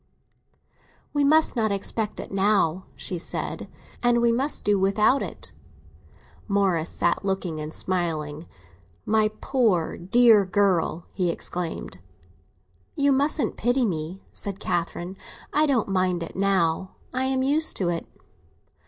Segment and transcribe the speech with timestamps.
[1.13, 3.67] "We must not expect it now," she said,
[4.01, 5.51] "and we must do without it."
[6.47, 8.47] Morris sat looking and smiling.
[9.05, 11.99] "My poor dear girl!" he exclaimed.
[12.95, 15.17] "You mustn't pity me," said Catherine;
[15.53, 18.07] "I don't mind it now—I am used to it."